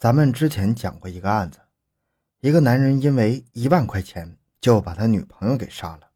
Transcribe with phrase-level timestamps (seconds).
[0.00, 1.58] 咱们之前讲过一个案子，
[2.40, 6.08] 一个男人因为一万块钱就把他女朋友给杀了，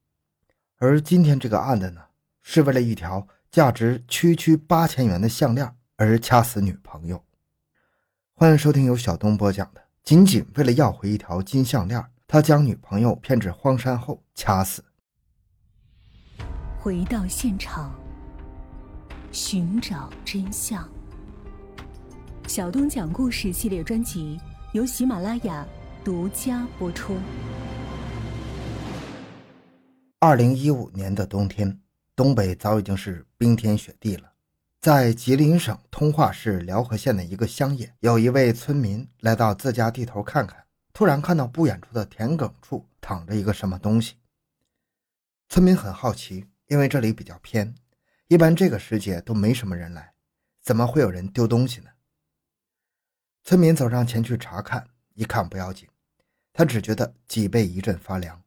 [0.78, 2.00] 而今天这个案子呢，
[2.40, 7.22] 是为了一条价值区区八千元的项链而掐死女朋友。
[8.32, 14.82] 欢迎收听由小东播讲的，仅仅为了要回一条金项链，他将女朋友骗至荒山后掐死。
[16.80, 17.94] 回到现场，
[19.30, 20.88] 寻找真相。
[22.46, 24.38] 小东讲故事系列专辑
[24.72, 25.66] 由喜马拉雅
[26.04, 27.16] 独家播出。
[30.18, 31.80] 二零一五年的冬天，
[32.14, 34.30] 东北早已经是冰天雪地了。
[34.80, 44.16] 在吉林省通化市辽河县的一个乡野，有一位村民来到自家地头看看，突然看到不远处的田埂处躺着一个什么东西。
[45.48, 47.74] 村民很好奇，因为这里比较偏，
[48.28, 50.12] 一般这个时节都没什么人来，
[50.62, 51.86] 怎么会有人丢东西呢？
[53.44, 55.86] 村民走上前去查看，一看不要紧，
[56.50, 58.42] 他只觉得脊背一阵发凉。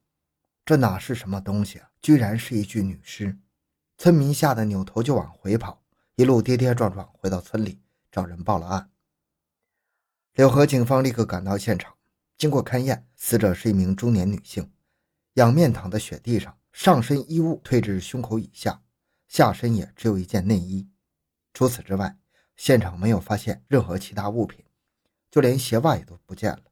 [0.66, 1.92] 这哪是什么东西啊？
[2.02, 3.38] 居然是一具女尸！
[4.00, 5.84] 村民吓得扭头就往回跑，
[6.16, 7.80] 一路跌跌撞撞回到村里，
[8.12, 8.90] 找人报了案。
[10.34, 11.94] 柳河警方立刻赶到现场，
[12.36, 14.72] 经过勘验，死者是一名中年女性，
[15.34, 18.82] 仰面躺在雪地上，上身衣物退至胸口以下，
[19.28, 20.90] 下身也只有一件内衣。
[21.54, 22.18] 除此之外，
[22.56, 24.66] 现场没有发现任何其他物品。
[25.38, 26.64] 就连鞋袜也都不见了。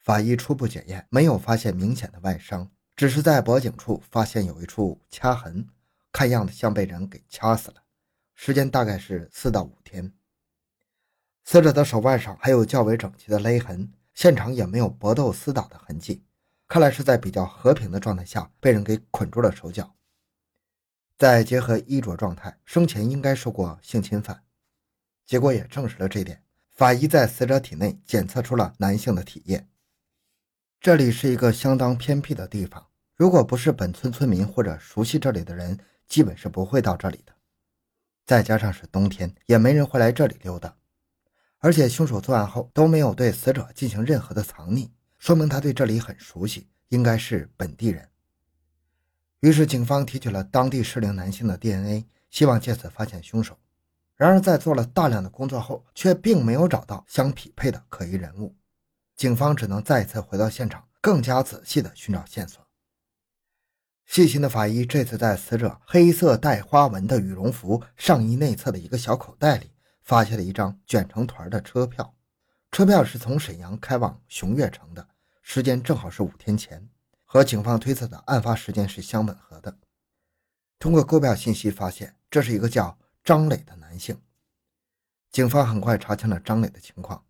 [0.00, 5.68] 法医初步检验没有发现明显的外伤，只是在脖颈处发现有一处掐痕，
[6.10, 7.84] 看样子像被人给掐死了，
[8.34, 10.12] 时间大概是四到五天。
[11.44, 16.24] 死者的手腕上还有较为整齐的勒痕，现场也没有搏斗厮打的痕迹，
[16.66, 19.94] 看来是在比较和平的状态下被人给捆住了手脚。
[21.16, 24.42] 再结合衣着状态，生前应该受过性侵犯，
[25.24, 26.42] 结果也证实了这点。
[26.82, 29.68] 法医在死者体内检测出了男性的体液。
[30.80, 35.78] 这里是一个相当偏僻的地方，如果不是本村村民或者熟悉这里的人，
[36.08, 37.32] 基本是不会到这里的。
[38.26, 40.74] 再加上是冬天，也没人会来这里溜达。
[41.58, 44.90] 而且凶手作案后都没有对死者进行任何的藏匿，
[45.20, 48.08] 说明他对这里很熟悉，应该是本地人。
[49.38, 53.56] 于是警方提取了当地适龄男性的 DNA，希望借此发现凶手。
[54.16, 58.54] 然而，在做了大量的工作后，却并没有找到相匹配的可疑人物。
[59.16, 62.64] 警方只能再次回到现场，更加仔细地寻找线索。
[64.06, 69.72] 细心的法医这次在死者黑色带花纹的羽绒服上衣内侧的一个小口袋里，
[70.02, 72.14] 发现了一张卷成团的车票。
[72.70, 75.08] 车票是从沈阳开往熊岳城的，
[75.40, 76.88] 时间正好是五天前，
[77.24, 79.76] 和警方推测的案发时间是相吻合的。
[80.78, 82.98] 通过购票信息发现，这是一个叫……
[83.24, 84.20] 张磊的男性，
[85.30, 87.24] 警方很快查清了张磊的情况。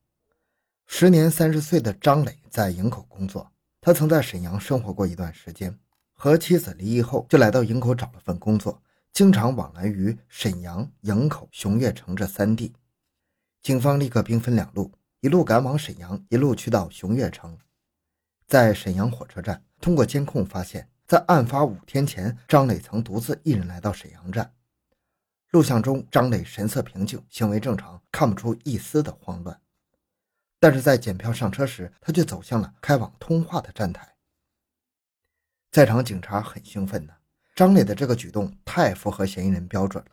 [0.87, 5.79] 时年三十岁的张磊在营口工作，他曾在沈阳生活过一段时间，
[6.15, 8.83] 和妻子离异后就来到营口找了份工作，
[9.13, 12.73] 经常往来于沈阳、营口、熊岳城这三地。
[13.61, 17.59] 警方立刻兵分两路，一路赶往沈阳，一路去到熊岳城。
[18.47, 24.55] 在沈阳火车站，通过监控发现，在案发五天前，张磊曾独自一人来到沈阳站。
[25.53, 29.61] 录像中，张磊神色平静，行为正常，看不出一丝的慌乱。
[30.59, 34.15] 但是在检票上车时，他却走向了开往通化的站台。
[35.71, 37.13] 在场警察很兴奋呢，
[37.55, 40.11] 张磊的这个举动太符合嫌疑人标准了。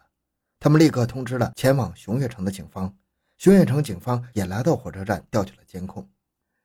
[0.60, 2.94] 他们立刻通知了前往熊岳城的警方，
[3.38, 6.06] 熊岳城警方也来到火车站调取了监控。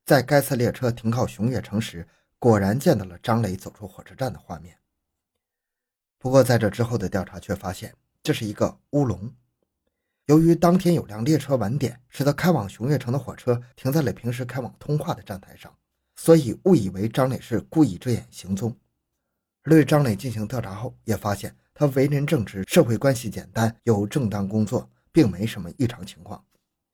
[0.04, 2.08] 在该次列车停靠熊岳城时，
[2.40, 4.76] 果然见到了张磊走出火车站的画面。
[6.18, 7.94] 不过在这之后的调查却发现。
[8.24, 9.30] 这是一个乌龙。
[10.24, 15.70] 由于当天有辆列车晚点，使得开往熊岳城的火车停在了平时开往通化的站台上，
[16.16, 18.74] 所以误以为张磊是故意遮掩行踪。
[19.64, 26.42] 对张磊进行调查后，也发现他为人正直，社会关系简单，有正当工作，并没什么异常情况。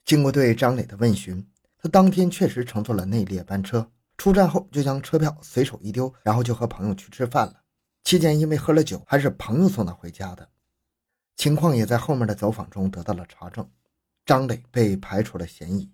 [0.05, 1.47] 经过对张磊的问询，
[1.79, 7.63] 他当天确实乘坐了内列班车，出站后就将车票随手一丢，然后就和朋友去吃饭了。
[8.03, 10.49] 期间因为喝了酒，还是朋友送他回家的。
[11.41, 13.67] 情况也在后面的走访中得到了查证，
[14.27, 15.91] 张磊被排除了嫌疑。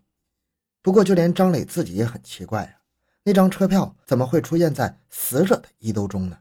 [0.83, 2.83] 不过，就连张磊自己也很奇怪啊，
[3.23, 6.37] 那张车票怎么会出现在死者的衣兜中呢？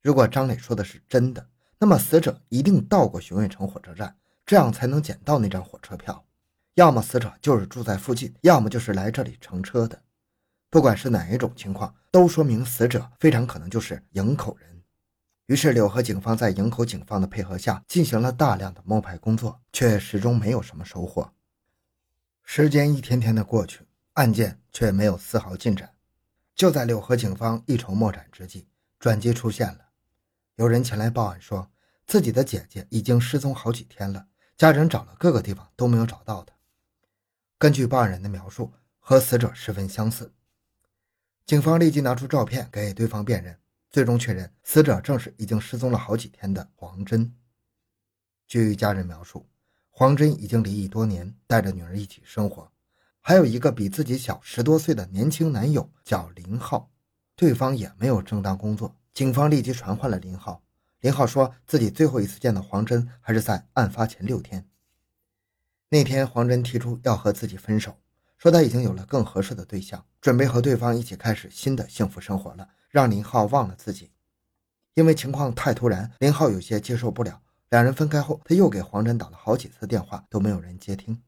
[0.00, 1.46] 如果张磊说的是真的，
[1.78, 4.16] 那么死者一定到过熊岳城火车站，
[4.46, 6.24] 这样才能捡到那张火车票。
[6.76, 10.02] 要么死者就是住在附近，要么就是来这里乘车的。
[10.70, 14.73] 不管是哪一种情况，都说明死者非常可能就是营口人。
[15.46, 21.30] 于是，柳河警方在营口警方的配合下，进行了大量的摸排工作，却始终没有什么收获。
[22.42, 25.92] 时间一天天的过去，案件却没有丝毫进展。
[26.54, 28.66] 就在柳河警方一筹莫展之际，
[28.98, 29.80] 转机出现了。
[30.56, 31.70] 有人前来报案说，
[32.06, 34.26] 自己的姐姐已经失踪好几天了，
[34.56, 36.54] 家人找了各个地方都没有找到她。
[37.58, 40.32] 根据报案人的描述，和死者十分相似。
[41.44, 43.58] 警方立即拿出照片给对方辨认，
[43.94, 47.32] 最终确认死者正是已经失踪了好几天的黄真。
[48.44, 49.46] 据家人描述，
[49.88, 52.68] 黄真已经离异多年，带着女儿一起生活。
[53.20, 56.90] 还有一个比自己小十多岁的年轻男友叫林浩，
[57.36, 58.96] 对方也没有正当工作。
[59.12, 60.64] 警方立即传唤了林浩。
[60.98, 64.68] 林浩说自己最后一次见到黄真还是在案发前六天。
[65.88, 67.96] 那天黄真提出要和自己分手，
[68.38, 74.12] 说他已经有了更合适的对象，准备和对方一起开始新的幸福生活了，让林浩忘了自己。
[74.94, 77.42] 因为情况太突然，林浩有些接受不了。
[77.70, 81.20] 两人分开后，他又给黄真打了好几次电话，都没有人接听。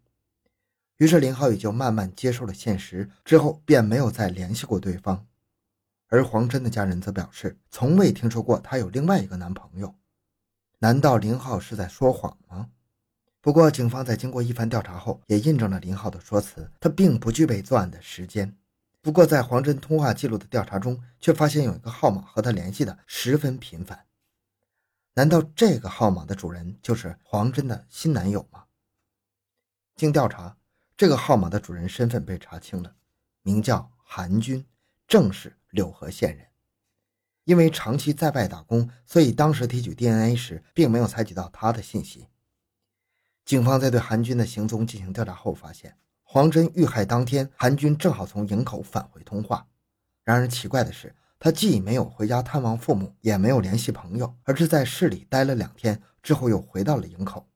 [0.99, 5.27] 于是林浩也就慢慢接受了现实，之后便没有再联系过对方。
[6.07, 9.93] 而黄真的家人则表示，从未听说过她有另外一个男朋友。
[10.79, 12.69] 难道林浩是在说谎吗？
[13.41, 18.57] 不过，警方在经过一番调查后，也印证了林浩的说辞，他并不具备作案的时间。
[19.07, 24.05] 不过，在黄真通话记录的调查中，却发现有一个号码和他联系的十分频繁。
[25.15, 28.65] 难道这个号码的主人就是黄真的新男友吗？
[29.95, 30.57] 经调查。
[30.97, 32.97] 这个号码的主人身份被查清了，
[33.43, 34.67] 名叫韩军，
[35.07, 36.45] 正是柳河县人。
[37.45, 42.27] 因为长期在外打工，所以当时提取 DNA 时并没有采集到他的信息。
[43.45, 45.97] 警方在对韩军的行踪进行调查后，发现
[46.37, 49.67] 黄真遇害当天，韩军正好从营口返回通化。
[50.23, 57.49] 然而奇怪的是，他既没有回家探望父母，也没有联系朋友，而是在市里待了两天之后又回到了营口。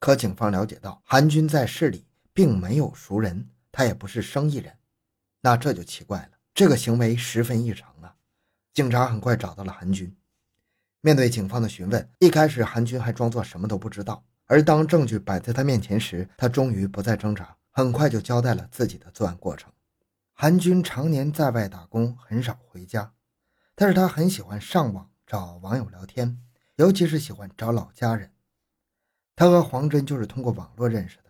[0.00, 2.04] 可警方了解到，韩军在市里。
[2.34, 4.74] 并没有熟人，他也不是生意人，
[5.40, 6.30] 那这就奇怪了。
[6.52, 8.12] 这个行为十分异常啊！
[8.74, 10.12] 警察很快找到了韩军。
[11.00, 19.70] 面对警方的询问，一开始韩军还装作什么都不知道，而当证据摆在他面前时，他终于不再挣扎，很快就交代了自己的作案过程。
[20.32, 23.12] 韩军常年在外打工，很少回家，
[23.74, 26.42] 但是他很喜欢上网找网友聊天，
[26.76, 28.32] 尤其是喜欢找老家人。
[29.34, 31.24] 他和黄真就是通过网络认识的。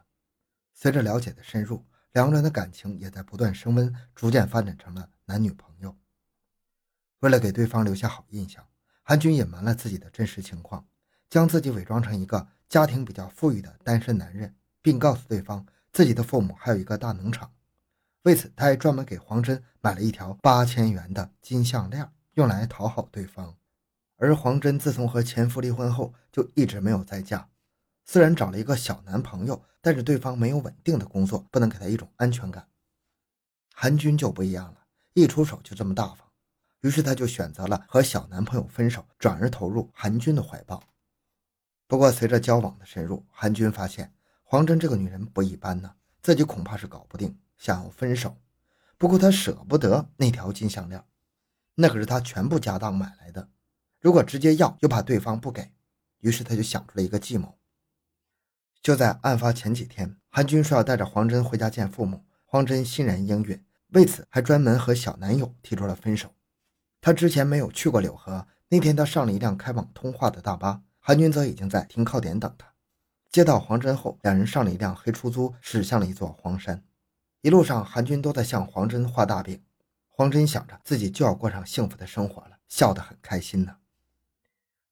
[0.73, 5.97] 随着了解的深入，两个人的感情也在不断升温，逐渐发展成了男女朋友。
[7.19, 8.65] 为了给对方留下好印象，
[9.03, 10.87] 韩军隐瞒了自己的真实情况，
[11.29, 15.67] 将自己伪装成一个家庭比较富裕的单身男人，并告诉对方
[15.97, 17.51] 自己的父母还有一个大农场。
[18.25, 23.57] 为此，他还专门给黄真买了一条八千元的金项链，用来讨好对方。
[24.17, 27.49] 而黄真自从和前夫离婚后，就一直没有再嫁。
[28.05, 32.69] 虽然找了一个小男朋友，但是对方没有稳定的工作，不能给他一种安全感。
[33.73, 34.81] 韩军就不一样了，
[35.15, 36.29] 一出手就这么大方，
[36.83, 40.83] 于是他就选择了和小男朋友分手，转而投入韩军的怀抱。
[41.87, 44.13] 不过随着交往的深入，韩军发现
[44.49, 48.37] 黄真这个女人不一般呢，自己恐怕是搞不定，想要分手。
[48.97, 51.05] 不过他舍不得那条金项链，
[51.75, 53.49] 那可是他全部家当买来的，
[54.01, 55.73] 如果直接要，又怕对方不给，
[56.21, 57.59] 于是他就想出了一个计谋。
[58.81, 66.33] 就在案发前几天，韩军说要带着黄真回家见父母，黄真欣然应允，为此还专门和小男友提出了分手。
[67.01, 72.73] 他之前没有去过柳河，那天他上了一辆开往通化的大巴，韩军则已经在停靠点等他。
[73.31, 76.83] 接到黄真后，两人上了一辆黑出租，驶向了一座荒山。
[77.43, 79.63] 一路上，韩军都在向黄真画大饼。
[80.09, 83.77] 黄真想着自己就要过上幸福的生活了，笑得很开心呢。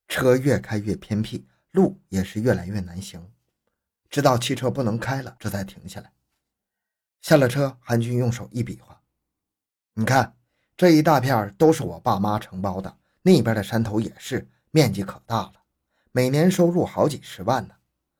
[0.07, 3.31] 车越开越偏僻，路也是越来越难行。
[4.07, 6.11] 直到汽车不能开了，这才停下来。
[7.21, 9.01] 下了车，韩军用手一比划
[9.95, 10.35] ：“你看，
[10.77, 15.53] 这一大片都是我爸妈承包的，那边的山头也是，面积可大了，
[16.11, 17.73] 每年收入好几十万呢。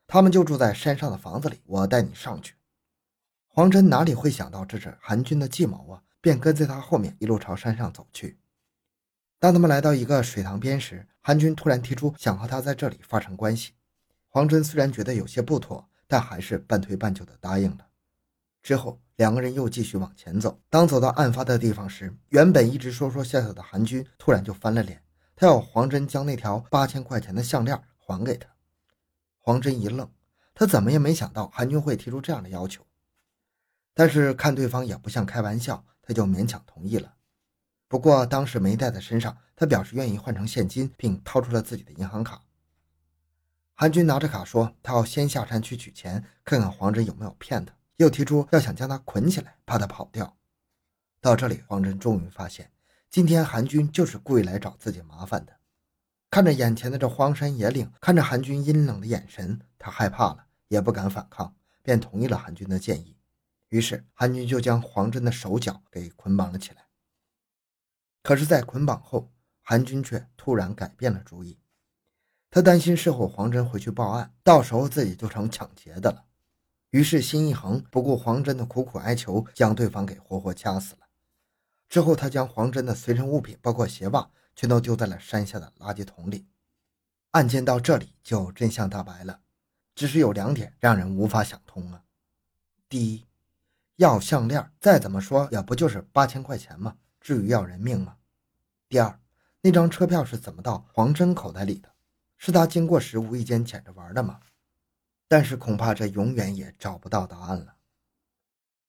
[0.08, 2.56] 他们就住在山上的房子里，我带你上去。”
[3.48, 8.38] 黄真哪里会想到这是韩军的计谋啊，便跟在他后面一路朝山上走去。
[9.40, 13.74] 当他们来到一个水塘边时，韩军突然提出想和他在这里发生关系。
[14.28, 17.88] 黄真虽然觉得有些不妥，但还是半推半就的答应了。
[18.62, 20.60] 之后，两个人又继续往前走。
[20.70, 25.02] 当走到案发的地方时，原本一直说说笑笑的韩军突然就翻了脸，
[25.36, 28.50] 他要黄真将那条八千块钱的项链还给他。
[29.46, 30.10] 黄真一愣，
[30.56, 32.84] 他怎么也没想到韩军会提出这样的要求。
[33.94, 37.14] 但是看对方也不像开玩笑，他就勉强同意了。
[37.88, 42.42] 不过当时没带在身上，他表示愿意换成现金，并掏出了自己的银行卡。
[43.76, 50.36] 韩军拿着卡说：“他要先下山去取钱，看看黄真有没有骗他。”又提出要想将他捆起来，怕他跑掉。
[51.22, 52.72] 到这里，黄真终于发现，
[53.12, 55.54] 今天韩军就是故意来找自己麻烦的。
[56.36, 63.16] 看着眼前的这荒山野岭，看着韩军阴冷的眼神，他害怕了，也不敢反抗，便同意了韩军的建议。
[63.70, 66.88] 于是，韩军就将黄真的手脚给捆绑了起来。
[68.22, 71.58] 可是，在捆绑后，韩军却突然改变了主意。
[72.52, 76.26] 他担心事后黄真回去报案，到时候自己就成抢劫的了。
[76.90, 81.08] 于是，心一横，不顾黄真的苦苦哀求，将对方给活活掐死了。
[81.88, 86.48] 之后，他将黄真的随身物品，包括鞋袜，全都丢在了山下的垃圾桶里。
[87.32, 89.42] 案件到这里就真相大白了，
[89.94, 92.04] 只是有两点让人无法想通啊。
[92.88, 93.26] 第一，
[93.98, 96.96] 要项链，再怎么说也不就是八千块钱吗？
[97.20, 98.16] 至于要人命吗？
[98.88, 99.20] 第二，
[99.62, 101.90] 那张车票是怎么到黄真口袋里的？
[102.38, 104.40] 是他经过时无意间捡着玩的吗？
[105.28, 107.76] 但是恐怕这永远也找不到答案了。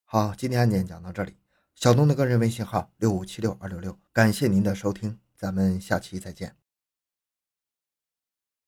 [0.05, 1.37] 好，今天案件讲到这里。
[1.75, 6.66] 小东的个人微信号六五七六二六六，感谢您的收听，咱们下期再见。